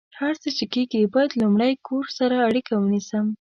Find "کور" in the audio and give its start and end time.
1.87-2.05